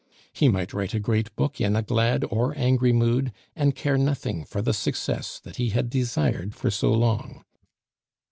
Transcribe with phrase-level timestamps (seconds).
[0.33, 4.45] He might write a great book in a glad or angry mood, and care nothing
[4.45, 7.45] for the success that he had desired for so long.